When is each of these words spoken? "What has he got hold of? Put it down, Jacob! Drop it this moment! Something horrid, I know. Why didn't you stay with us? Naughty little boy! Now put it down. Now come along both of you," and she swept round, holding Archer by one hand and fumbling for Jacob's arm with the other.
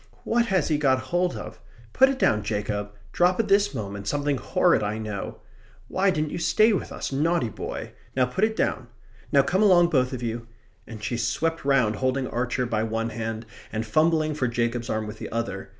"What 0.23 0.47
has 0.47 0.69
he 0.69 0.79
got 0.79 0.97
hold 1.13 1.35
of? 1.35 1.59
Put 1.93 2.09
it 2.09 2.17
down, 2.17 2.41
Jacob! 2.41 2.89
Drop 3.11 3.39
it 3.39 3.49
this 3.49 3.71
moment! 3.75 4.07
Something 4.07 4.37
horrid, 4.37 4.81
I 4.81 4.97
know. 4.97 5.41
Why 5.89 6.09
didn't 6.09 6.31
you 6.31 6.39
stay 6.39 6.73
with 6.73 6.91
us? 6.91 7.11
Naughty 7.11 7.51
little 7.51 7.55
boy! 7.67 7.91
Now 8.15 8.25
put 8.25 8.43
it 8.43 8.55
down. 8.55 8.87
Now 9.31 9.43
come 9.43 9.61
along 9.61 9.89
both 9.91 10.11
of 10.11 10.23
you," 10.23 10.47
and 10.87 11.03
she 11.03 11.17
swept 11.17 11.63
round, 11.63 11.97
holding 11.97 12.25
Archer 12.27 12.65
by 12.65 12.81
one 12.81 13.09
hand 13.11 13.45
and 13.71 13.85
fumbling 13.85 14.33
for 14.33 14.47
Jacob's 14.47 14.89
arm 14.89 15.05
with 15.05 15.19
the 15.19 15.31
other. 15.31 15.69